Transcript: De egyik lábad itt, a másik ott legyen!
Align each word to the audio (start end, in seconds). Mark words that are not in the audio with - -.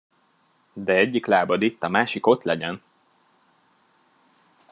De 0.73 0.93
egyik 0.95 1.25
lábad 1.25 1.63
itt, 1.63 1.83
a 1.83 1.87
másik 1.89 2.27
ott 2.27 2.43
legyen! 2.43 2.81